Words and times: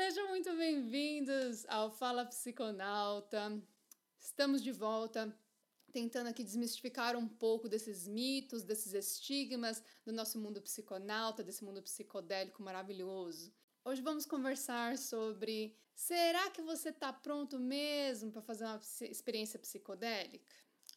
Sejam 0.00 0.28
muito 0.28 0.54
bem-vindos 0.54 1.66
ao 1.68 1.90
Fala 1.90 2.24
Psiconauta. 2.24 3.60
Estamos 4.16 4.62
de 4.62 4.70
volta 4.70 5.36
tentando 5.90 6.28
aqui 6.28 6.44
desmistificar 6.44 7.16
um 7.16 7.26
pouco 7.26 7.68
desses 7.68 8.06
mitos, 8.06 8.62
desses 8.62 8.92
estigmas 8.94 9.82
do 10.04 10.12
nosso 10.12 10.38
mundo 10.38 10.62
psiconauta, 10.62 11.42
desse 11.42 11.64
mundo 11.64 11.82
psicodélico 11.82 12.62
maravilhoso. 12.62 13.52
Hoje 13.84 14.00
vamos 14.00 14.24
conversar 14.24 14.96
sobre 14.96 15.76
será 15.96 16.48
que 16.50 16.62
você 16.62 16.90
está 16.90 17.12
pronto 17.12 17.58
mesmo 17.58 18.30
para 18.30 18.40
fazer 18.40 18.66
uma 18.66 18.80
experiência 19.00 19.58
psicodélica? 19.58 20.46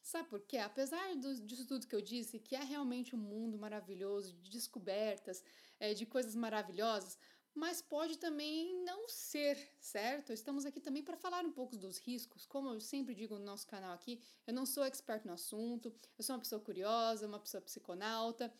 Sabe 0.03 0.29
por 0.29 0.41
quê? 0.41 0.57
Apesar 0.57 1.15
do, 1.15 1.41
disso 1.41 1.65
tudo 1.65 1.87
que 1.87 1.95
eu 1.95 2.01
disse, 2.01 2.37
que 2.37 2.55
é 2.55 2.63
realmente 2.63 3.15
um 3.15 3.19
mundo 3.19 3.57
maravilhoso 3.57 4.33
de 4.33 4.51
descobertas, 4.51 5.43
é, 5.79 5.95
de 5.95 6.05
coisas 6.05 6.35
maravilhosas, 6.35 7.17
mas 7.53 7.81
pode 7.81 8.17
também 8.17 8.83
não 8.83 9.07
ser, 9.09 9.57
certo? 9.79 10.31
Estamos 10.31 10.65
aqui 10.65 10.79
também 10.79 11.03
para 11.03 11.17
falar 11.17 11.43
um 11.43 11.51
pouco 11.51 11.75
dos 11.75 11.97
riscos. 11.97 12.45
Como 12.45 12.69
eu 12.69 12.79
sempre 12.79 13.13
digo 13.13 13.37
no 13.37 13.45
nosso 13.45 13.67
canal 13.67 13.93
aqui, 13.93 14.21
eu 14.47 14.53
não 14.53 14.65
sou 14.65 14.83
expert 14.83 15.25
no 15.25 15.33
assunto, 15.33 15.93
eu 16.17 16.23
sou 16.23 16.35
uma 16.35 16.41
pessoa 16.41 16.61
curiosa, 16.61 17.27
uma 17.27 17.39
pessoa 17.39 17.61
psiconauta. 17.61 18.53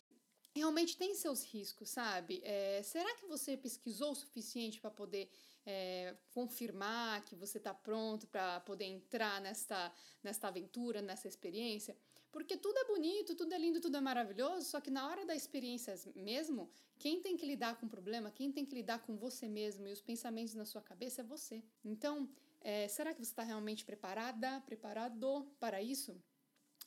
Realmente 0.54 0.98
tem 0.98 1.14
seus 1.14 1.42
riscos, 1.42 1.88
sabe? 1.88 2.42
É, 2.44 2.82
será 2.82 3.14
que 3.16 3.24
você 3.26 3.56
pesquisou 3.56 4.12
o 4.12 4.14
suficiente 4.14 4.78
para 4.78 4.90
poder 4.90 5.30
é, 5.64 6.14
confirmar 6.30 7.24
que 7.24 7.34
você 7.34 7.56
está 7.56 7.72
pronto 7.72 8.26
para 8.26 8.60
poder 8.60 8.84
entrar 8.84 9.40
nesta, 9.40 9.90
nesta 10.22 10.48
aventura, 10.48 11.00
nessa 11.00 11.26
experiência? 11.26 11.96
Porque 12.32 12.56
tudo 12.56 12.78
é 12.78 12.84
bonito, 12.86 13.34
tudo 13.34 13.52
é 13.52 13.58
lindo, 13.58 13.78
tudo 13.78 13.98
é 13.98 14.00
maravilhoso, 14.00 14.66
só 14.66 14.80
que 14.80 14.90
na 14.90 15.06
hora 15.06 15.26
da 15.26 15.36
experiência 15.36 15.94
mesmo, 16.16 16.70
quem 16.98 17.20
tem 17.20 17.36
que 17.36 17.44
lidar 17.44 17.78
com 17.78 17.84
o 17.84 17.88
problema, 17.88 18.30
quem 18.30 18.50
tem 18.50 18.64
que 18.64 18.74
lidar 18.74 19.00
com 19.00 19.16
você 19.18 19.46
mesmo 19.46 19.86
e 19.86 19.92
os 19.92 20.00
pensamentos 20.00 20.54
na 20.54 20.64
sua 20.64 20.80
cabeça 20.80 21.20
é 21.20 21.24
você. 21.24 21.62
Então, 21.84 22.26
é, 22.62 22.88
será 22.88 23.12
que 23.12 23.22
você 23.22 23.30
está 23.30 23.42
realmente 23.42 23.84
preparada, 23.84 24.60
preparado 24.62 25.46
para 25.60 25.82
isso? 25.82 26.16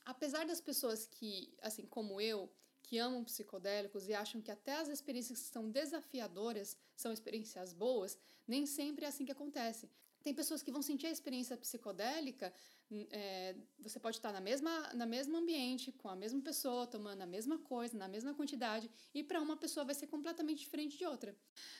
Apesar 0.04 0.44
das 0.46 0.60
pessoas 0.60 1.06
que, 1.06 1.54
assim 1.62 1.86
como 1.86 2.20
eu, 2.20 2.50
que 2.82 2.98
amam 2.98 3.24
psicodélicos 3.24 4.08
e 4.08 4.14
acham 4.14 4.40
que 4.40 4.50
até 4.50 4.76
as 4.76 4.88
experiências 4.88 5.40
que 5.40 5.48
são 5.48 5.70
desafiadoras 5.70 6.76
são 6.96 7.12
experiências 7.12 7.72
boas, 7.72 8.18
nem 8.46 8.66
sempre 8.66 9.04
é 9.04 9.08
assim 9.08 9.24
que 9.24 9.32
acontece. 9.32 9.88
Tem 10.26 10.34
pessoas 10.34 10.60
que 10.60 10.72
vão 10.72 10.82
sentir 10.82 11.06
a 11.06 11.10
experiência 11.12 11.56
psicodélica, 11.56 12.52
hum, 12.90 13.06
é, 13.12 13.54
você 13.78 14.00
pode 14.00 14.16
estar 14.16 14.32
na 14.32 14.40
mesma, 14.40 14.92
na 14.92 15.06
mesmo 15.06 15.36
ambiente, 15.36 15.92
com 15.92 16.08
a 16.08 16.16
mesma 16.16 16.40
pessoa, 16.40 16.84
tomando 16.84 17.22
a 17.22 17.26
mesma 17.26 17.58
coisa, 17.58 17.96
na 17.96 18.08
mesma 18.08 18.34
quantidade, 18.34 18.90
e 19.14 19.22
para 19.22 19.40
uma 19.40 19.56
pessoa 19.56 19.86
vai 19.86 19.94
ser 19.94 20.08
completamente 20.08 20.58
diferente 20.58 20.98
de 20.98 21.06
outra. 21.06 21.32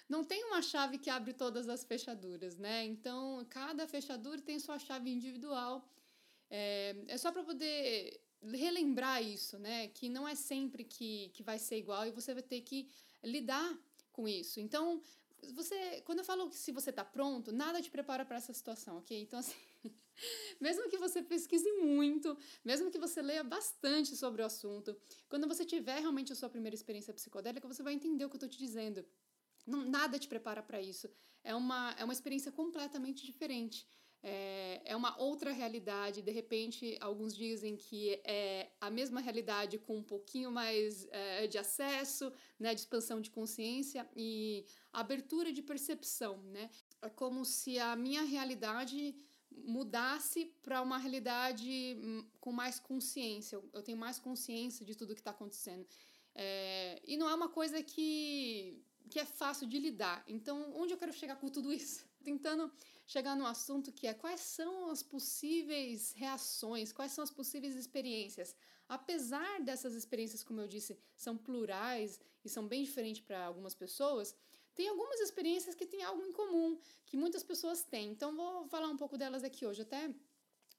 Não 0.08 0.22
tem 0.22 0.44
uma 0.44 0.62
chave 0.62 0.97
que 0.97 1.11
abre 1.11 1.33
todas 1.33 1.69
as 1.69 1.83
fechaduras, 1.83 2.56
né? 2.56 2.84
Então, 2.84 3.44
cada 3.50 3.84
fechadura 3.88 4.41
tem 4.41 4.60
sua 4.60 4.78
chave 4.78 5.10
individual. 5.10 5.84
É, 6.48 6.94
é 7.08 7.19
só 7.19 7.33
para 7.33 7.42
poder 7.42 8.20
relembrar 8.41 9.20
isso, 9.25 9.58
né? 9.58 9.88
Que 9.88 10.08
não 10.08 10.28
é 10.28 10.36
sempre 10.36 10.84
que, 10.84 11.31
que 11.31 11.42
vai 11.42 11.58
ser 11.58 11.78
igual 11.78 12.06
e 12.06 12.12
você 12.12 12.33
vai 12.33 12.44
ter 12.44 12.60
que 12.60 12.88
lidar 13.25 13.77
com 14.12 14.28
isso. 14.28 14.60
Então, 14.60 15.03
você, 15.52 16.02
quando 16.02 16.20
eu 16.20 16.25
falo 16.25 16.48
que 16.48 16.56
se 16.56 16.72
você 16.72 16.91
está 16.91 17.05
pronto, 17.05 17.52
nada 17.52 17.80
te 17.80 17.91
prepara 17.91 18.25
para 18.25 18.36
essa 18.36 18.52
situação, 18.52 18.98
ok? 18.98 19.20
Então, 19.20 19.39
assim, 19.39 19.55
mesmo 20.61 20.88
que 20.88 20.97
você 20.97 21.22
pesquise 21.22 21.70
muito, 21.72 22.36
mesmo 22.64 22.91
que 22.91 22.98
você 22.98 23.20
leia 23.22 23.44
bastante 23.44 24.16
sobre 24.16 24.42
o 24.42 24.47
assunto, 24.47 24.97
quando 25.28 25.47
você 25.47 25.64
tiver 25.64 26.00
realmente 26.00 26.33
a 26.33 26.36
sua 26.36 26.48
primeira 26.48 26.75
experiência 26.75 27.12
psicodélica, 27.12 27.66
você 27.69 27.83
vai 27.83 27.94
entender 27.94 28.25
o 28.25 28.28
que 28.28 28.36
eu 28.36 28.38
estou 28.38 28.48
te 28.48 28.58
dizendo. 28.58 29.05
Não, 29.66 29.84
nada 29.84 30.19
te 30.19 30.28
prepara 30.28 30.62
para 30.62 30.80
isso. 30.80 31.08
É 31.42 31.55
uma, 31.55 31.94
é 31.98 32.05
uma 32.05 32.12
experiência 32.12 32.53
completamente 32.53 33.25
diferente 33.25 33.88
é, 34.22 34.83
é 34.84 34.97
uma 34.97 35.17
outra 35.20 35.53
realidade. 35.53 36.22
De 36.22 36.31
repente, 36.31 36.97
alguns 37.00 37.34
dizem 37.34 37.77
que 37.77 38.20
é 38.25 38.70
a 38.81 38.91
mesma 38.91 39.20
realidade 39.20 39.78
com 39.78 39.97
um 39.99 40.03
pouquinho 40.03 40.50
mais 40.50 41.06
é, 41.10 41.47
de 41.47 41.59
acesso, 41.59 42.32
né, 42.59 42.75
de 42.75 42.81
expansão 42.81 43.21
de 43.21 43.31
consciência 43.31 44.09
e 44.16 44.65
abertura 44.93 45.53
de 45.53 45.62
percepção. 45.62 46.38
Né? 46.44 46.71
É 47.03 47.09
como 47.09 47.44
se 47.44 47.78
a 47.78 47.94
minha 47.94 48.22
realidade 48.22 49.15
mudasse 49.50 50.53
para 50.62 50.82
uma 50.82 50.99
realidade 50.99 51.97
hum, 51.99 52.26
com 52.41 52.53
mais 52.53 52.78
consciência. 52.78 53.62
Eu 53.72 53.82
tenho 53.82 53.97
mais 53.97 54.19
consciência 54.19 54.84
de 54.84 54.94
tudo 54.94 55.15
que 55.15 55.21
está 55.21 55.31
acontecendo. 55.31 55.87
É, 56.34 57.00
e 57.06 57.16
não 57.16 57.28
é 57.28 57.34
uma 57.34 57.49
coisa 57.49 57.82
que, 57.82 58.82
que 59.09 59.19
é 59.19 59.25
fácil 59.25 59.66
de 59.66 59.78
lidar. 59.78 60.22
Então, 60.26 60.72
onde 60.76 60.93
eu 60.93 60.99
quero 60.99 61.12
chegar 61.12 61.37
com 61.37 61.49
tudo 61.49 61.72
isso? 61.72 62.05
tentando 62.26 62.72
chegar 63.06 63.37
no 63.37 63.47
assunto 63.47 63.93
que 63.93 64.06
é 64.06 64.15
quais 64.15 64.41
são 64.41 64.91
as 64.91 65.03
possíveis 65.03 66.12
reações, 66.12 66.93
quais 66.93 67.12
são 67.12 67.22
as 67.22 67.31
possíveis 67.31 67.77
experiências. 67.77 68.55
Apesar 68.89 69.61
dessas 69.62 69.94
experiências, 69.94 70.43
como 70.43 70.61
eu 70.61 70.69
disse, 70.69 70.99
são 71.17 71.37
plurais 71.37 72.21
e 72.44 72.49
são 72.49 72.67
bem 72.67 72.83
diferentes 72.83 73.22
para 73.22 73.44
algumas 73.44 73.75
pessoas, 73.75 74.34
tem 74.75 74.89
algumas 74.89 75.21
experiências 75.21 75.75
que 75.75 75.87
têm 75.87 76.03
algo 76.03 76.22
em 76.22 76.33
comum, 76.33 76.78
que 77.06 77.17
muitas 77.17 77.43
pessoas 77.43 77.83
têm. 77.83 78.11
Então, 78.11 78.37
vou 78.37 78.69
falar 78.69 78.89
um 78.89 78.97
pouco 78.97 79.17
delas 79.17 79.43
aqui 79.43 79.65
hoje. 79.65 79.83
Até 79.83 80.15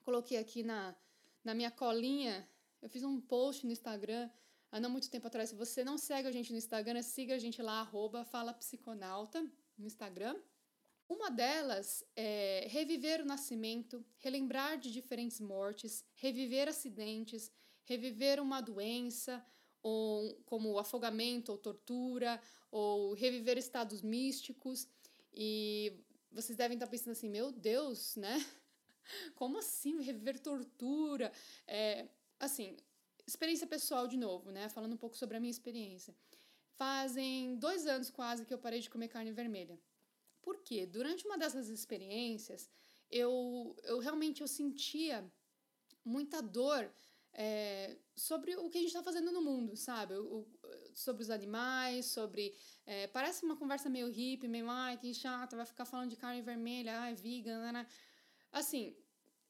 coloquei 0.04 0.38
aqui 0.38 0.64
na, 0.64 0.96
na 1.44 1.54
minha 1.54 1.72
colinha, 1.72 2.48
eu 2.82 2.90
fiz 2.90 3.04
um 3.04 3.20
post 3.20 3.66
no 3.66 3.72
Instagram 3.72 4.30
há 4.72 4.80
não 4.80 4.90
muito 4.90 5.10
tempo 5.10 5.28
atrás. 5.28 5.50
Se 5.50 5.56
você 5.56 5.84
não 5.84 5.98
segue 5.98 6.28
a 6.28 6.32
gente 6.32 6.52
no 6.52 6.58
Instagram, 6.58 7.02
siga 7.02 7.36
a 7.36 7.40
gente 7.40 7.62
lá, 7.62 7.80
arroba 7.80 8.24
Fala 8.24 8.54
Psiconauta, 8.54 9.42
no 9.78 9.88
Instagram. 9.88 10.40
Uma 11.10 11.30
delas 11.32 12.04
é 12.16 12.68
reviver 12.70 13.22
o 13.22 13.26
nascimento, 13.26 14.06
relembrar 14.18 14.78
de 14.78 14.92
diferentes 14.92 15.40
mortes, 15.40 16.04
reviver 16.16 16.68
acidentes, 16.68 17.52
reviver 17.86 18.42
uma 18.42 18.60
doença, 18.60 19.44
ou 19.82 20.36
como 20.46 20.78
afogamento 20.78 21.52
ou 21.52 21.58
tortura, 21.58 22.42
ou 22.70 23.14
reviver 23.14 23.58
estados 23.58 24.02
místicos. 24.02 24.88
E 25.34 25.94
vocês 26.30 26.58
devem 26.58 26.76
estar 26.76 26.88
pensando 26.88 27.14
assim, 27.14 27.30
meu 27.30 27.54
Deus, 27.54 28.16
né? 28.18 28.46
Como 29.36 29.58
assim 29.58 30.02
reviver 30.02 30.40
tortura? 30.40 31.32
É, 31.66 32.10
assim, 32.38 32.76
experiência 33.26 33.66
pessoal 33.66 34.08
de 34.08 34.18
novo, 34.18 34.52
né? 34.52 34.68
Falando 34.68 34.94
um 34.94 34.98
pouco 34.98 35.16
sobre 35.16 35.38
a 35.38 35.40
minha 35.40 35.52
experiência. 35.52 36.14
Fazem 36.76 37.56
dois 37.56 37.88
anos 37.88 38.10
quase 38.10 38.46
que 38.46 38.54
eu 38.54 38.60
parei 38.60 38.82
de 38.82 38.90
comer 38.90 39.08
carne 39.08 39.32
vermelha. 39.32 39.80
Porque 40.48 40.86
durante 40.86 41.26
uma 41.26 41.38
dessas 41.38 41.68
experiências, 41.68 42.70
eu, 43.12 43.76
eu 43.84 44.00
realmente 44.00 44.40
eu 44.40 44.48
sentia 44.48 45.30
muita 46.06 46.42
dor 46.42 46.90
é, 47.34 47.98
sobre 48.16 48.56
o 48.56 48.70
que 48.70 48.78
a 48.78 48.82
gente 48.82 48.92
está 48.92 49.04
fazendo 49.04 49.30
no 49.30 49.42
mundo, 49.42 49.76
sabe? 49.76 50.14
O, 50.16 50.48
sobre 50.94 51.22
os 51.22 51.30
animais, 51.30 52.06
sobre. 52.06 52.56
É, 52.86 53.08
parece 53.08 53.44
uma 53.44 53.58
conversa 53.58 53.90
meio 53.90 54.08
hippie, 54.08 54.48
meio, 54.48 54.70
ai, 54.70 54.96
que 54.98 55.14
chata, 55.14 55.58
vai 55.58 55.66
ficar 55.66 55.84
falando 55.84 56.12
de 56.12 56.16
carne 56.16 56.42
vermelha, 56.42 56.98
ai, 56.98 57.14
vegan, 57.14 57.60
né? 57.64 57.72
né. 57.74 57.88
Assim, 58.50 58.96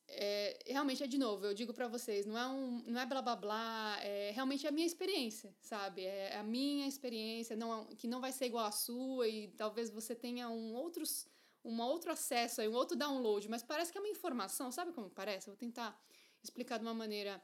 é, 0.08 0.60
realmente 0.66 1.04
é 1.04 1.08
de 1.08 1.18
novo, 1.18 1.46
eu 1.46 1.54
digo 1.54 1.74
para 1.74 1.88
vocês, 1.88 2.26
não 2.26 2.38
é 2.38 2.48
um, 2.48 2.84
não 2.86 3.00
é 3.00 3.06
blá 3.06 3.22
blá 3.22 3.36
blá, 3.36 3.98
é 4.02 4.32
realmente 4.32 4.66
a 4.66 4.72
minha 4.72 4.88
experiência, 4.88 5.54
sabe? 5.62 6.06
É 6.06 6.38
a 6.38 6.44
minha 6.44 6.88
experiência, 6.88 7.56
não 7.56 7.86
que 7.88 8.08
não 8.08 8.22
vai 8.22 8.32
ser 8.32 8.46
igual 8.46 8.66
à 8.66 8.72
sua 8.72 9.28
e 9.28 9.50
talvez 9.50 9.90
você 9.90 10.16
tenha 10.16 10.50
um 10.50 10.74
outros 10.74 11.28
um 11.64 11.82
outro 11.82 12.12
acesso 12.12 12.62
um 12.62 12.74
outro 12.74 12.96
download, 12.96 13.50
mas 13.50 13.62
parece 13.62 13.92
que 13.92 13.98
é 13.98 14.02
uma 14.02 14.10
informação, 14.10 14.72
sabe 14.72 14.94
como 14.94 15.10
parece? 15.10 15.48
Vou 15.48 15.58
tentar 15.58 16.00
explicar 16.42 16.78
de 16.78 16.86
uma 16.86 16.94
maneira 16.94 17.42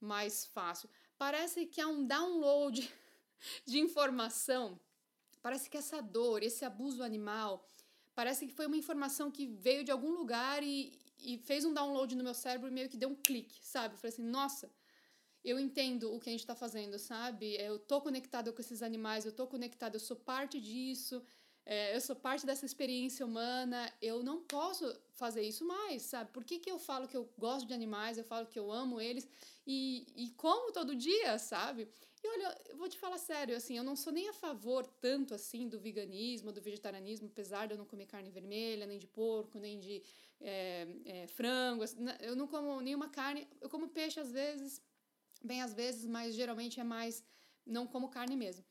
mais 0.00 0.44
fácil. 0.44 0.88
Parece 1.16 1.66
que 1.66 1.80
é 1.80 1.86
um 1.86 2.06
download 2.06 2.78
de 3.66 3.78
informação. 3.78 4.78
Parece 5.40 5.68
que 5.68 5.76
essa 5.76 6.00
dor, 6.00 6.42
esse 6.42 6.64
abuso 6.64 7.02
animal, 7.02 7.68
parece 8.14 8.46
que 8.46 8.52
foi 8.52 8.66
uma 8.66 8.76
informação 8.76 9.30
que 9.30 9.46
veio 9.46 9.84
de 9.84 9.90
algum 9.90 10.10
lugar 10.10 10.62
e, 10.62 10.98
e 11.24 11.38
fez 11.38 11.64
um 11.64 11.72
download 11.72 12.14
no 12.14 12.22
meu 12.22 12.34
cérebro 12.34 12.68
e 12.68 12.70
meio 12.70 12.88
que 12.88 12.96
deu 12.96 13.08
um 13.08 13.14
clique, 13.14 13.58
sabe? 13.62 13.94
Eu 13.94 13.98
falei 13.98 14.12
assim, 14.12 14.22
nossa, 14.22 14.70
eu 15.44 15.58
entendo 15.58 16.12
o 16.12 16.20
que 16.20 16.28
a 16.28 16.32
gente 16.32 16.40
está 16.40 16.54
fazendo, 16.54 16.98
sabe? 16.98 17.56
Eu 17.56 17.78
tô 17.78 18.00
conectada 18.00 18.52
com 18.52 18.60
esses 18.60 18.82
animais, 18.82 19.24
eu 19.24 19.32
tô 19.32 19.46
conectada, 19.46 19.96
eu 19.96 20.00
sou 20.00 20.16
parte 20.16 20.60
disso, 20.60 21.22
é, 21.66 21.96
eu 21.96 22.00
sou 22.00 22.14
parte 22.14 22.44
dessa 22.44 22.66
experiência 22.66 23.24
humana, 23.24 23.90
eu 24.00 24.22
não 24.22 24.42
posso 24.42 24.84
fazer 25.14 25.42
isso 25.42 25.64
mais, 25.64 26.02
sabe? 26.02 26.30
Por 26.30 26.44
que, 26.44 26.58
que 26.58 26.70
eu 26.70 26.78
falo 26.78 27.08
que 27.08 27.16
eu 27.16 27.28
gosto 27.38 27.66
de 27.66 27.72
animais, 27.72 28.18
eu 28.18 28.24
falo 28.24 28.46
que 28.46 28.58
eu 28.58 28.70
amo 28.70 29.00
eles 29.00 29.26
e, 29.66 30.06
e 30.14 30.30
como 30.32 30.72
todo 30.72 30.94
dia, 30.94 31.38
sabe? 31.38 31.88
E 32.22 32.28
olha, 32.28 32.58
eu 32.68 32.76
vou 32.76 32.88
te 32.88 32.98
falar 32.98 33.18
sério, 33.18 33.56
assim, 33.56 33.76
eu 33.76 33.84
não 33.84 33.96
sou 33.96 34.12
nem 34.12 34.28
a 34.28 34.32
favor 34.32 34.86
tanto 34.86 35.34
assim 35.34 35.68
do 35.68 35.78
veganismo, 35.78 36.52
do 36.52 36.60
vegetarianismo, 36.60 37.28
apesar 37.28 37.66
de 37.66 37.74
eu 37.74 37.78
não 37.78 37.86
comer 37.86 38.06
carne 38.06 38.30
vermelha, 38.30 38.86
nem 38.86 38.98
de 38.98 39.06
porco, 39.06 39.58
nem 39.58 39.78
de 39.78 40.02
é, 40.40 40.86
é, 41.06 41.26
frango, 41.26 41.84
eu 42.20 42.36
não 42.36 42.46
como 42.46 42.80
nenhuma 42.80 43.08
carne, 43.08 43.48
eu 43.60 43.70
como 43.70 43.88
peixe 43.88 44.20
às 44.20 44.30
vezes, 44.30 44.82
bem 45.42 45.62
às 45.62 45.72
vezes, 45.72 46.06
mas 46.06 46.34
geralmente 46.34 46.78
é 46.78 46.84
mais, 46.84 47.24
não 47.64 47.86
como 47.86 48.08
carne 48.08 48.36
mesmo. 48.36 48.64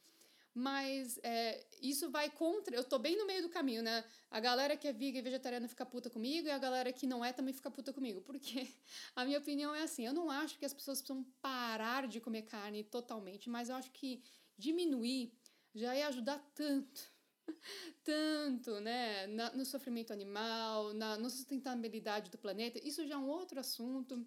Mas 0.54 1.20
é, 1.24 1.66
isso 1.82 2.10
vai 2.12 2.30
contra. 2.30 2.76
Eu 2.76 2.84
tô 2.84 3.00
bem 3.00 3.18
no 3.18 3.26
meio 3.26 3.42
do 3.42 3.50
caminho, 3.50 3.82
né? 3.82 4.04
A 4.30 4.40
galera 4.40 4.78
que 4.78 4.88
é 4.88 4.94
vegan 4.94 5.20
e 5.20 5.22
vegetariana 5.22 5.68
fica 5.68 5.86
puta 5.86 6.10
comigo 6.10 6.48
e 6.48 6.52
a 6.52 6.58
galera 6.58 6.94
que 6.94 7.08
não 7.08 7.26
é 7.26 7.34
também 7.34 7.54
fica 7.54 7.72
puta 7.72 7.92
comigo. 7.92 8.22
Porque 8.22 8.68
a 9.16 9.26
minha 9.26 9.40
opinião 9.40 9.74
é 9.74 9.82
assim: 9.82 10.06
eu 10.06 10.14
não 10.14 10.30
acho 10.30 10.58
que 10.60 10.66
as 10.66 10.74
pessoas 10.74 11.02
precisam 11.02 11.24
parar 11.42 12.08
de 12.08 12.20
comer 12.20 12.44
carne 12.44 12.84
totalmente, 12.84 13.50
mas 13.50 13.70
eu 13.70 13.76
acho 13.76 13.92
que 13.92 14.22
diminuir 14.58 15.34
já 15.74 15.96
ia 15.96 16.08
ajudar 16.08 16.40
tanto. 16.54 17.12
tanto, 18.06 18.80
né, 18.80 19.28
na, 19.28 19.52
no 19.54 19.66
sofrimento 19.66 20.14
animal, 20.14 20.94
na, 20.94 21.18
na 21.18 21.30
sustentabilidade 21.30 22.30
do 22.30 22.38
planeta. 22.38 22.80
Isso 22.84 23.06
já 23.06 23.16
é 23.16 23.18
um 23.18 23.28
outro 23.28 23.60
assunto 23.60 24.26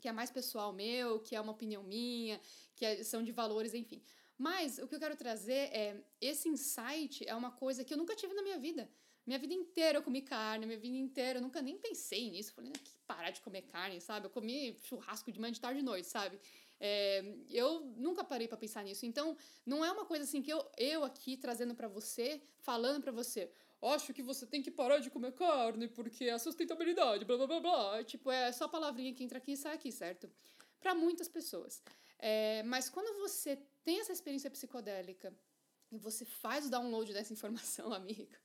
que 0.00 0.08
é 0.08 0.12
mais 0.12 0.30
pessoal 0.30 0.72
meu, 0.72 1.20
que 1.20 1.36
é 1.36 1.40
uma 1.40 1.52
opinião 1.52 1.82
minha, 1.82 2.40
que 2.74 2.84
é, 2.84 3.02
são 3.04 3.22
de 3.22 3.32
valores, 3.32 3.74
enfim. 3.74 4.02
Mas 4.40 4.78
o 4.78 4.88
que 4.88 4.94
eu 4.94 4.98
quero 4.98 5.14
trazer 5.16 5.68
é 5.84 6.02
esse 6.18 6.48
insight 6.48 7.28
é 7.28 7.34
uma 7.34 7.50
coisa 7.50 7.84
que 7.84 7.92
eu 7.92 7.98
nunca 7.98 8.16
tive 8.16 8.32
na 8.32 8.40
minha 8.40 8.58
vida. 8.58 8.88
Minha 9.26 9.38
vida 9.38 9.52
inteira 9.52 9.98
eu 9.98 10.02
comi 10.02 10.22
carne, 10.22 10.64
minha 10.64 10.78
vida 10.78 10.96
inteira 10.96 11.38
eu 11.38 11.42
nunca 11.42 11.60
nem 11.60 11.76
pensei 11.76 12.30
nisso. 12.30 12.54
Falei, 12.54 12.72
que 12.72 12.92
parar 13.06 13.32
de 13.32 13.42
comer 13.42 13.60
carne, 13.74 14.00
sabe? 14.00 14.24
Eu 14.24 14.30
comi 14.30 14.78
churrasco 14.82 15.30
de 15.30 15.38
manhã, 15.38 15.52
de 15.52 15.60
tarde 15.60 15.80
e 15.80 15.82
noite, 15.82 16.06
sabe? 16.08 16.40
É, 16.80 17.22
eu 17.50 17.82
nunca 17.98 18.24
parei 18.24 18.48
para 18.48 18.56
pensar 18.56 18.82
nisso. 18.82 19.04
Então, 19.04 19.36
não 19.66 19.84
é 19.84 19.92
uma 19.92 20.06
coisa 20.06 20.24
assim 20.24 20.40
que 20.40 20.50
eu, 20.50 20.66
eu 20.78 21.04
aqui 21.04 21.36
trazendo 21.36 21.74
para 21.74 21.86
você, 21.86 22.40
falando 22.60 23.02
para 23.02 23.12
você, 23.12 23.52
acho 23.82 24.14
que 24.14 24.22
você 24.22 24.46
tem 24.46 24.62
que 24.62 24.70
parar 24.70 25.00
de 25.00 25.10
comer 25.10 25.32
carne 25.32 25.86
porque 25.86 26.24
é 26.24 26.32
a 26.32 26.38
sustentabilidade, 26.38 27.26
blá 27.26 27.36
blá 27.36 27.46
blá 27.46 27.60
blá. 27.60 28.04
Tipo, 28.04 28.30
é 28.30 28.50
só 28.52 28.66
palavrinha 28.66 29.12
que 29.12 29.22
entra 29.22 29.36
aqui 29.36 29.52
e 29.52 29.56
sai 29.58 29.74
aqui, 29.74 29.92
certo? 29.92 30.30
Para 30.80 30.94
muitas 30.94 31.28
pessoas. 31.28 31.82
É, 32.20 32.62
mas 32.64 32.90
quando 32.90 33.18
você 33.18 33.56
tem 33.82 33.98
essa 34.00 34.12
experiência 34.12 34.50
psicodélica 34.50 35.34
e 35.90 35.96
você 35.96 36.24
faz 36.24 36.66
o 36.66 36.70
download 36.70 37.12
dessa 37.12 37.32
informação, 37.34 37.92
amigo, 37.92 38.36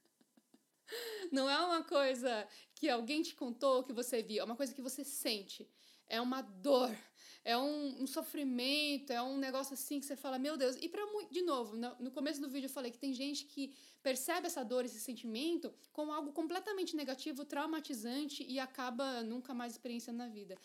não 1.31 1.49
é 1.49 1.59
uma 1.59 1.83
coisa 1.83 2.47
que 2.73 2.89
alguém 2.89 3.21
te 3.21 3.35
contou, 3.35 3.83
que 3.83 3.91
você 3.91 4.23
viu, 4.23 4.41
é 4.41 4.43
uma 4.45 4.55
coisa 4.55 4.73
que 4.73 4.81
você 4.81 5.03
sente. 5.03 5.69
É 6.07 6.21
uma 6.21 6.41
dor, 6.41 6.95
é 7.43 7.57
um, 7.57 8.03
um 8.03 8.05
sofrimento, 8.05 9.11
é 9.11 9.19
um 9.23 9.37
negócio 9.37 9.73
assim 9.73 9.99
que 9.99 10.05
você 10.05 10.15
fala, 10.15 10.37
meu 10.37 10.55
Deus. 10.55 10.75
E 10.79 10.87
para 10.87 11.03
de 11.31 11.41
novo, 11.41 11.75
no, 11.75 11.95
no 11.99 12.11
começo 12.11 12.39
do 12.39 12.47
vídeo 12.47 12.67
eu 12.67 12.69
falei 12.69 12.91
que 12.91 12.99
tem 12.99 13.11
gente 13.11 13.45
que 13.45 13.73
percebe 14.03 14.45
essa 14.45 14.63
dor, 14.63 14.85
esse 14.85 14.99
sentimento, 14.99 15.73
como 15.91 16.11
algo 16.11 16.31
completamente 16.31 16.95
negativo, 16.95 17.43
traumatizante 17.43 18.45
e 18.47 18.59
acaba 18.59 19.23
nunca 19.23 19.51
mais 19.51 19.73
experienciando 19.73 20.19
na 20.19 20.27
vida. 20.27 20.55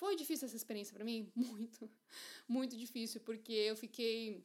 Foi 0.00 0.16
difícil 0.16 0.46
essa 0.46 0.56
experiência 0.56 0.94
para 0.94 1.04
mim? 1.04 1.30
Muito. 1.36 1.90
Muito 2.48 2.74
difícil, 2.84 3.20
porque 3.20 3.52
eu 3.52 3.76
fiquei 3.84 4.42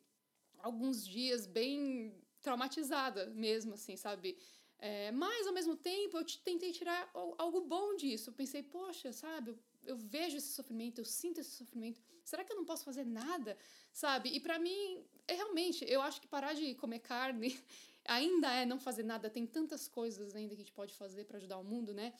alguns 0.60 0.98
dias 1.08 1.48
bem 1.48 2.14
traumatizada 2.42 3.22
mesmo, 3.46 3.74
assim, 3.76 3.96
sabe? 3.96 4.38
É, 4.78 5.12
mas, 5.14 5.48
ao 5.48 5.54
mesmo 5.54 5.76
tempo, 5.78 6.18
eu 6.18 6.26
tentei 6.50 6.72
tirar 6.74 7.10
algo 7.38 7.62
bom 7.62 7.96
disso. 7.96 8.30
Eu 8.30 8.34
pensei, 8.34 8.62
poxa, 8.62 9.14
sabe? 9.14 9.52
Eu, 9.52 9.58
eu 9.92 9.98
vejo 10.16 10.36
esse 10.36 10.52
sofrimento, 10.60 11.00
eu 11.00 11.06
sinto 11.06 11.40
esse 11.40 11.52
sofrimento. 11.52 12.02
Será 12.26 12.44
que 12.44 12.52
eu 12.52 12.58
não 12.58 12.66
posso 12.66 12.84
fazer 12.84 13.06
nada? 13.06 13.58
Sabe? 13.94 14.28
E 14.36 14.42
para 14.42 14.60
mim, 14.60 15.06
é 15.26 15.36
realmente, 15.36 15.86
eu 15.88 16.02
acho 16.02 16.20
que 16.20 16.28
parar 16.28 16.54
de 16.54 16.76
comer 16.76 17.00
carne 17.00 17.58
ainda 18.08 18.52
é 18.54 18.66
não 18.66 18.80
fazer 18.80 19.04
nada. 19.04 19.30
Tem 19.30 19.46
tantas 19.46 19.88
coisas 19.88 20.36
ainda 20.36 20.56
que 20.56 20.62
a 20.62 20.64
gente 20.66 20.72
pode 20.72 20.94
fazer 20.94 21.26
para 21.26 21.38
ajudar 21.38 21.58
o 21.58 21.64
mundo, 21.64 21.94
né? 21.94 22.14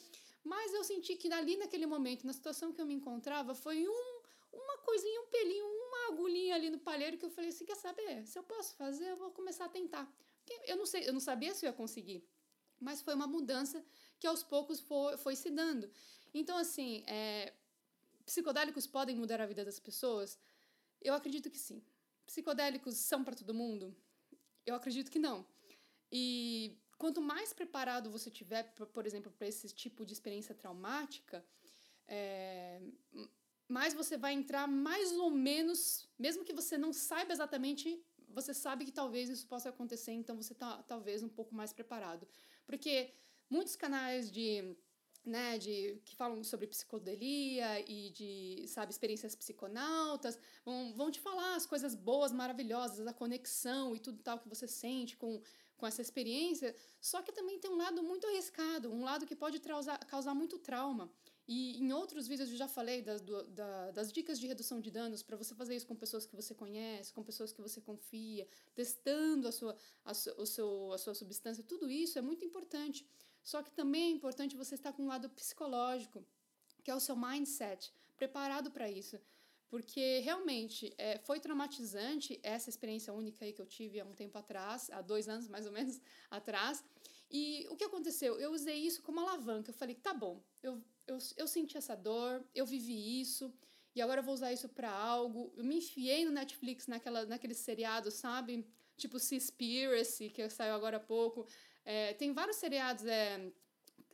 Mas 0.44 0.74
eu 0.74 0.84
senti 0.84 1.16
que 1.16 1.32
ali 1.32 1.58
naquele 1.58 1.86
momento, 1.86 2.26
na 2.26 2.34
situação 2.34 2.72
que 2.72 2.80
eu 2.80 2.86
me 2.86 2.94
encontrava, 2.94 3.56
foi 3.56 3.88
um, 3.88 4.22
uma 4.54 4.78
coisinha, 4.80 5.22
um 5.22 5.28
pelinho, 5.28 5.66
uma 5.66 6.14
agulhinha 6.14 6.56
ali 6.56 6.70
no 6.70 6.78
palheiro 6.80 7.18
que 7.18 7.26
eu 7.26 7.30
falei 7.30 7.50
assim, 7.50 7.66
quer 7.66 7.76
saber? 7.76 8.26
Se 8.28 8.38
eu 8.38 8.44
posso 8.44 8.76
fazer, 8.76 9.10
eu 9.10 9.18
vou 9.18 9.32
começar 9.32 9.66
a 9.66 9.70
tentar. 9.70 10.06
Porque 10.38 10.72
eu 10.72 10.78
não 10.78 10.86
sei, 10.86 11.08
eu 11.08 11.14
não 11.14 11.20
sabia 11.20 11.54
se 11.56 11.66
eu 11.66 11.70
ia 11.70 11.74
conseguir. 11.74 12.24
Mas 12.80 13.02
foi 13.02 13.16
uma 13.16 13.26
mudança 13.26 13.84
que 14.20 14.28
aos 14.28 14.44
poucos 14.44 14.80
foi, 14.80 15.18
foi 15.18 15.36
se 15.36 15.50
dando. 15.50 15.90
Então, 16.34 16.58
assim, 16.58 17.04
é, 17.08 17.54
psicodélicos 18.26 18.86
podem 18.86 19.16
mudar 19.16 19.42
a 19.42 19.46
vida 19.46 19.66
das 19.66 19.80
pessoas? 19.80 20.38
Eu 21.02 21.14
acredito 21.14 21.50
que 21.50 21.58
sim. 21.58 21.84
Psicodélicos 22.26 22.96
são 22.98 23.24
para 23.24 23.36
todo 23.36 23.54
mundo? 23.54 23.96
Eu 24.66 24.76
acredito 24.76 25.10
que 25.10 25.20
não. 25.20 25.46
E 26.18 26.80
quanto 26.98 27.20
mais 27.22 27.52
preparado 27.52 28.10
você 28.10 28.30
tiver, 28.32 28.64
por 28.94 29.06
exemplo, 29.06 29.30
para 29.38 29.48
esse 29.48 29.68
tipo 29.82 30.06
de 30.06 30.14
experiência 30.14 30.56
traumática, 30.56 31.46
é, 32.08 32.82
mais 33.68 33.94
você 33.94 34.16
vai 34.16 34.32
entrar 34.32 34.66
mais 34.66 35.12
ou 35.12 35.30
menos, 35.30 36.08
mesmo 36.18 36.46
que 36.46 36.54
você 36.54 36.78
não 36.78 36.94
saiba 36.94 37.34
exatamente, 37.34 38.02
você 38.30 38.54
sabe 38.54 38.86
que 38.86 38.94
talvez 38.94 39.30
isso 39.30 39.46
possa 39.46 39.68
acontecer, 39.68 40.14
então 40.14 40.38
você 40.38 40.54
está 40.54 40.82
talvez 40.84 41.22
um 41.22 41.28
pouco 41.28 41.54
mais 41.54 41.74
preparado. 41.74 42.26
Porque 42.66 43.14
muitos 43.50 43.76
canais 43.76 44.32
de 44.32 44.78
né, 45.26 45.58
de 45.58 46.00
que 46.06 46.16
falam 46.16 46.44
sobre 46.44 46.68
psicodelia 46.68 47.80
e 47.90 48.12
de, 48.12 48.68
sabe, 48.68 48.92
experiências 48.92 49.36
psiconautas, 49.36 50.38
vão, 50.64 50.94
vão 50.94 51.10
te 51.10 51.20
falar 51.20 51.56
as 51.56 51.66
coisas 51.66 51.96
boas, 51.96 52.32
maravilhosas, 52.32 53.08
a 53.08 53.14
conexão 53.14 53.96
e 53.96 54.00
tudo 54.00 54.22
tal 54.22 54.38
que 54.40 54.48
você 54.48 54.68
sente 54.68 55.18
com 55.18 55.42
com 55.78 55.86
essa 55.86 56.02
experiência, 56.02 56.76
só 57.02 57.22
que 57.22 57.32
também 57.32 57.60
tem 57.60 57.70
um 57.70 57.78
lado 57.78 58.02
muito 58.02 58.26
arriscado, 58.28 58.92
um 58.92 59.04
lado 59.04 59.26
que 59.26 59.36
pode 59.36 59.60
causar, 59.60 59.98
causar 60.06 60.34
muito 60.34 60.58
trauma. 60.58 61.12
E 61.48 61.78
em 61.78 61.94
outros 61.94 62.28
vídeos 62.28 62.50
eu 62.50 62.58
já 62.58 62.68
falei 62.68 63.04
das, 63.04 63.22
do, 63.22 63.44
da, 63.48 63.92
das 63.92 64.12
dicas 64.12 64.40
de 64.40 64.48
redução 64.48 64.80
de 64.82 64.90
danos 64.90 65.22
para 65.22 65.38
você 65.38 65.54
fazer 65.54 65.76
isso 65.76 65.86
com 65.86 65.96
pessoas 65.96 66.26
que 66.26 66.36
você 66.36 66.56
conhece, 66.56 67.14
com 67.14 67.24
pessoas 67.24 67.52
que 67.52 67.62
você 67.62 67.80
confia, 67.80 68.48
testando 68.74 69.48
a 69.48 69.52
sua, 69.52 69.78
a, 70.04 70.12
o 70.12 70.46
seu, 70.46 70.92
a 70.92 70.98
sua 70.98 71.14
substância. 71.14 71.64
Tudo 71.64 71.90
isso 71.90 72.18
é 72.18 72.22
muito 72.22 72.44
importante. 72.44 73.08
Só 73.44 73.62
que 73.62 73.70
também 73.70 74.06
é 74.06 74.10
importante 74.10 74.56
você 74.56 74.74
estar 74.74 74.92
com 74.94 75.04
um 75.04 75.08
lado 75.08 75.30
psicológico, 75.30 76.26
que 76.84 76.90
é 76.90 76.96
o 76.96 77.00
seu 77.00 77.16
mindset, 77.16 77.94
preparado 78.18 78.72
para 78.72 78.90
isso. 78.90 79.20
Porque 79.68 80.20
realmente 80.20 80.94
é, 80.98 81.18
foi 81.20 81.40
traumatizante 81.40 82.40
essa 82.44 82.70
experiência 82.70 83.12
única 83.14 83.44
aí 83.44 83.52
que 83.52 83.62
eu 83.62 83.66
tive 83.66 84.00
há 84.00 84.06
um 84.06 84.14
tempo 84.14 84.38
atrás, 84.38 84.90
há 84.92 85.02
dois 85.02 85.28
anos 85.28 85.48
mais 85.48 85.66
ou 85.66 85.72
menos 85.72 86.00
atrás. 86.30 86.84
E 87.30 87.66
o 87.70 87.76
que 87.76 87.84
aconteceu? 87.84 88.40
Eu 88.40 88.52
usei 88.52 88.78
isso 88.78 89.02
como 89.02 89.20
alavanca. 89.20 89.72
Eu 89.72 89.74
falei, 89.74 89.96
tá 89.96 90.14
bom, 90.14 90.44
eu, 90.62 90.82
eu, 91.08 91.18
eu 91.36 91.48
senti 91.48 91.78
essa 91.78 91.96
dor, 91.96 92.46
eu 92.54 92.66
vivi 92.66 93.20
isso, 93.20 93.52
e 93.96 94.02
agora 94.02 94.20
eu 94.20 94.24
vou 94.24 94.34
usar 94.34 94.52
isso 94.52 94.70
para 94.70 94.92
algo. 94.92 95.54
Eu 95.56 95.64
me 95.64 95.78
enfiei 95.78 96.26
no 96.26 96.32
Netflix 96.32 96.86
naquela, 96.86 97.26
naquele 97.26 97.54
seriado, 97.54 98.12
sabe? 98.12 98.68
Tipo 98.98 99.20
Seaspiracy, 99.20 100.30
que 100.30 100.48
saiu 100.50 100.76
agora 100.76 100.98
há 100.98 101.00
pouco. 101.00 101.48
É, 101.84 102.14
tem 102.14 102.34
vários 102.34 102.58
seriados, 102.58 103.06
é, 103.06 103.52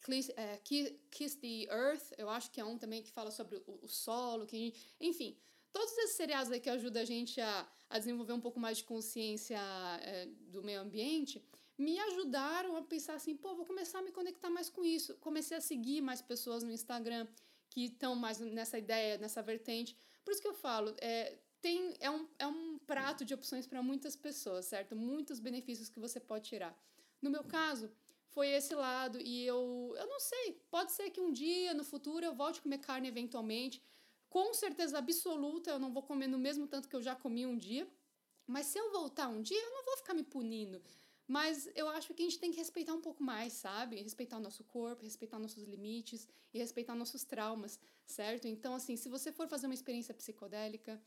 Kiss 0.01 1.37
the 1.37 1.65
Earth, 1.69 2.11
eu 2.17 2.29
acho 2.29 2.49
que 2.51 2.59
é 2.59 2.65
um 2.65 2.77
também 2.77 3.01
que 3.01 3.11
fala 3.11 3.31
sobre 3.31 3.57
o, 3.67 3.79
o 3.83 3.87
solo, 3.87 4.45
que, 4.45 4.73
enfim, 4.99 5.37
todos 5.71 5.95
esses 5.97 6.15
seriados 6.15 6.51
aí 6.51 6.59
que 6.59 6.69
ajudam 6.69 7.01
a 7.01 7.05
gente 7.05 7.39
a, 7.39 7.67
a 7.89 7.99
desenvolver 7.99 8.33
um 8.33 8.41
pouco 8.41 8.59
mais 8.59 8.77
de 8.77 8.83
consciência 8.83 9.59
é, 10.01 10.25
do 10.25 10.63
meio 10.63 10.81
ambiente, 10.81 11.43
me 11.77 11.99
ajudaram 11.99 12.75
a 12.75 12.81
pensar 12.83 13.15
assim, 13.15 13.35
pô, 13.35 13.55
vou 13.55 13.65
começar 13.65 13.99
a 13.99 14.01
me 14.01 14.11
conectar 14.11 14.49
mais 14.49 14.69
com 14.69 14.83
isso. 14.83 15.15
Comecei 15.17 15.57
a 15.57 15.61
seguir 15.61 16.01
mais 16.01 16.21
pessoas 16.21 16.63
no 16.63 16.71
Instagram 16.71 17.27
que 17.69 17.85
estão 17.85 18.15
mais 18.15 18.39
nessa 18.39 18.77
ideia, 18.77 19.17
nessa 19.17 19.41
vertente. 19.41 19.97
Por 20.23 20.31
isso 20.31 20.41
que 20.41 20.47
eu 20.47 20.53
falo, 20.53 20.93
é, 20.99 21.39
tem, 21.61 21.95
é, 21.99 22.09
um, 22.09 22.27
é 22.37 22.45
um 22.45 22.77
prato 22.79 23.23
de 23.23 23.33
opções 23.33 23.65
para 23.65 23.81
muitas 23.81 24.15
pessoas, 24.15 24.65
certo? 24.65 24.95
Muitos 24.95 25.39
benefícios 25.39 25.89
que 25.89 25.99
você 25.99 26.19
pode 26.19 26.49
tirar. 26.49 26.77
No 27.21 27.29
meu 27.29 27.43
caso, 27.43 27.89
foi 28.33 28.49
esse 28.49 28.73
lado. 28.73 29.19
E 29.19 29.45
eu, 29.45 29.93
eu 29.97 30.07
não 30.07 30.19
sei, 30.19 30.53
pode 30.69 30.91
ser 30.91 31.09
que 31.09 31.21
um 31.21 31.31
dia, 31.31 31.73
no 31.73 31.83
futuro, 31.83 32.25
eu 32.25 32.33
volte 32.33 32.59
a 32.59 32.63
comer 32.63 32.79
carne 32.79 33.07
eventualmente. 33.07 33.81
Com 34.29 34.53
certeza 34.53 34.97
absoluta, 34.97 35.71
eu 35.71 35.79
não 35.79 35.91
vou 35.91 36.03
comer 36.03 36.27
no 36.27 36.37
mesmo 36.37 36.67
tanto 36.67 36.87
que 36.89 36.95
eu 36.95 37.01
já 37.01 37.15
comi 37.15 37.45
um 37.45 37.57
dia. 37.57 37.87
Mas 38.47 38.65
se 38.67 38.77
eu 38.77 38.91
voltar 38.91 39.27
um 39.27 39.41
dia, 39.41 39.61
eu 39.61 39.71
não 39.71 39.85
vou 39.85 39.97
ficar 39.97 40.13
me 40.13 40.23
punindo. 40.23 40.81
Mas 41.27 41.69
eu 41.75 41.87
acho 41.87 42.13
que 42.13 42.23
a 42.23 42.25
gente 42.25 42.39
tem 42.39 42.51
que 42.51 42.57
respeitar 42.57 42.93
um 42.93 43.01
pouco 43.01 43.23
mais, 43.23 43.53
sabe? 43.53 44.01
Respeitar 44.01 44.37
o 44.37 44.41
nosso 44.41 44.63
corpo, 44.63 45.03
respeitar 45.03 45.39
nossos 45.39 45.63
limites 45.63 46.27
e 46.53 46.57
respeitar 46.57 46.95
nossos 46.95 47.23
traumas, 47.23 47.79
certo? 48.05 48.47
Então, 48.47 48.73
assim, 48.73 48.97
se 48.97 49.07
você 49.07 49.31
for 49.31 49.47
fazer 49.47 49.67
uma 49.67 49.73
experiência 49.73 50.13
psicodélica, 50.13 51.01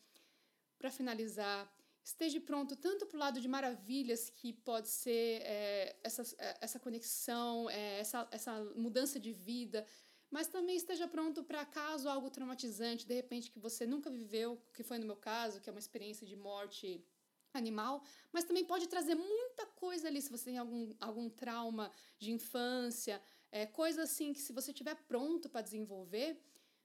para 0.78 0.90
finalizar, 0.90 1.70
esteja 2.04 2.38
pronto 2.40 2.76
tanto 2.76 3.06
para 3.06 3.16
o 3.16 3.18
lado 3.18 3.40
de 3.40 3.48
maravilhas 3.48 4.28
que 4.28 4.52
pode 4.52 4.88
ser 4.88 5.40
é, 5.42 5.96
essa, 6.02 6.22
é, 6.38 6.58
essa 6.60 6.78
conexão, 6.78 7.68
é, 7.70 7.98
essa, 7.98 8.28
essa 8.30 8.62
mudança 8.76 9.18
de 9.18 9.32
vida, 9.32 9.86
mas 10.30 10.46
também 10.46 10.76
esteja 10.76 11.08
pronto 11.08 11.42
para 11.42 11.64
caso 11.64 12.08
algo 12.08 12.28
traumatizante, 12.28 13.06
de 13.06 13.14
repente 13.14 13.50
que 13.50 13.58
você 13.58 13.86
nunca 13.86 14.10
viveu, 14.10 14.62
que 14.74 14.82
foi 14.82 14.98
no 14.98 15.06
meu 15.06 15.16
caso, 15.16 15.60
que 15.60 15.70
é 15.70 15.72
uma 15.72 15.78
experiência 15.78 16.26
de 16.26 16.36
morte 16.36 17.02
animal, 17.54 18.02
mas 18.32 18.44
também 18.44 18.64
pode 18.64 18.86
trazer 18.86 19.14
muita 19.14 19.64
coisa 19.66 20.08
ali 20.08 20.20
se 20.20 20.30
você 20.30 20.46
tem 20.46 20.58
algum, 20.58 20.92
algum 21.00 21.30
trauma 21.30 21.90
de 22.18 22.32
infância, 22.32 23.22
é, 23.50 23.64
coisa 23.64 24.02
assim 24.02 24.32
que 24.32 24.40
se 24.40 24.52
você 24.52 24.72
estiver 24.72 24.96
pronto 25.06 25.48
para 25.48 25.62
desenvolver, 25.62 26.38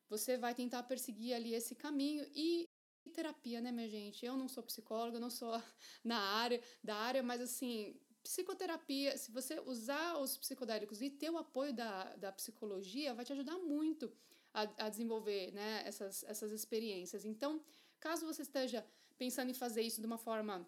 você 0.08 0.38
vai 0.38 0.54
tentar 0.54 0.84
perseguir 0.84 1.34
ali 1.34 1.54
esse 1.54 1.76
caminho 1.76 2.26
e 2.34 2.70
terapia, 3.14 3.62
né, 3.62 3.72
minha 3.72 3.88
gente? 3.88 4.26
Eu 4.26 4.36
não 4.36 4.48
sou 4.48 4.64
psicóloga, 4.64 5.20
não 5.20 5.30
sou 5.30 5.52
na 6.04 6.18
área 6.18 6.62
da 6.84 6.96
área, 6.96 7.24
mas 7.24 7.42
assim, 7.42 8.00
psicoterapia, 8.24 9.18
se 9.18 9.32
você 9.32 9.60
usar 9.60 10.18
os 10.18 10.38
psicodélicos 10.38 11.02
e 11.02 11.10
ter 11.10 11.30
o 11.30 11.38
apoio 11.38 11.74
da, 11.74 12.16
da 12.16 12.32
psicologia, 12.32 13.14
vai 13.14 13.26
te 13.26 13.34
ajudar 13.34 13.58
muito 13.58 14.12
a, 14.54 14.86
a 14.86 14.90
desenvolver 14.90 15.52
né, 15.52 15.84
essas, 15.86 16.24
essas 16.24 16.52
experiências. 16.52 17.26
Então, 17.26 17.64
caso 18.00 18.26
você 18.26 18.42
esteja 18.42 18.86
pensando 19.18 19.50
em 19.52 19.54
fazer 19.54 19.82
isso 19.82 20.02
de 20.02 20.08
uma 20.08 20.18
forma 20.18 20.68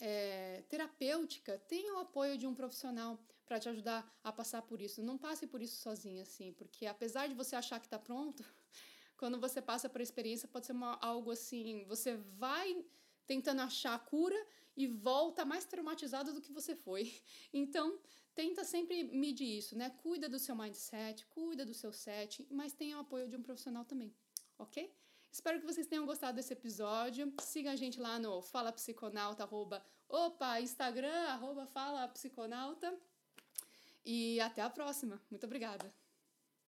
é, 0.00 0.62
terapêutica, 0.68 1.58
tenha 1.68 1.94
o 1.94 1.98
apoio 1.98 2.36
de 2.36 2.46
um 2.46 2.54
profissional 2.54 3.18
para 3.46 3.60
te 3.60 3.68
ajudar 3.68 4.10
a 4.22 4.32
passar 4.32 4.62
por 4.62 4.80
isso. 4.80 5.02
Não 5.02 5.18
passe 5.18 5.46
por 5.46 5.60
isso 5.62 5.76
sozinho, 5.80 6.22
assim, 6.22 6.52
porque 6.52 6.86
apesar 6.86 7.28
de 7.28 7.34
você 7.34 7.54
achar 7.54 7.78
que 7.78 7.86
está 7.86 7.98
pronto, 7.98 8.44
quando 9.24 9.40
você 9.40 9.62
passa 9.62 9.88
por 9.88 10.02
experiência, 10.02 10.46
pode 10.46 10.66
ser 10.66 10.72
uma, 10.72 10.98
algo 11.00 11.30
assim, 11.30 11.82
você 11.86 12.14
vai 12.44 12.84
tentando 13.26 13.62
achar 13.62 13.94
a 13.94 13.98
cura 13.98 14.36
e 14.76 14.86
volta 14.86 15.46
mais 15.46 15.64
traumatizado 15.64 16.34
do 16.34 16.42
que 16.42 16.52
você 16.52 16.76
foi. 16.76 17.10
Então, 17.50 17.98
tenta 18.34 18.64
sempre 18.64 19.02
medir 19.04 19.50
isso, 19.60 19.78
né? 19.78 19.88
Cuida 20.02 20.28
do 20.28 20.38
seu 20.38 20.54
mindset, 20.54 21.24
cuida 21.28 21.64
do 21.64 21.72
seu 21.72 21.90
set, 21.90 22.46
mas 22.50 22.74
tenha 22.74 22.98
o 22.98 23.00
apoio 23.00 23.26
de 23.26 23.34
um 23.34 23.42
profissional 23.42 23.86
também, 23.86 24.14
ok? 24.58 24.94
Espero 25.32 25.58
que 25.58 25.64
vocês 25.64 25.86
tenham 25.86 26.04
gostado 26.04 26.36
desse 26.36 26.52
episódio. 26.52 27.32
Siga 27.40 27.70
a 27.70 27.76
gente 27.76 27.98
lá 27.98 28.18
no 28.18 28.42
Fala 28.42 28.72
Psiconauta, 28.72 29.42
arroba, 29.42 29.82
opa, 30.06 30.60
Instagram, 30.60 31.22
arroba 31.28 31.64
Fala 31.66 32.06
Psiconauta. 32.08 32.94
E 34.04 34.38
até 34.38 34.60
a 34.60 34.68
próxima. 34.68 35.18
Muito 35.30 35.46
obrigada. 35.46 36.03